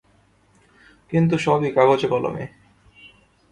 কিন্তু 1.11 1.35
সবই 1.37 1.69
কাগজে 1.71 2.07
কলমে। 2.07 2.45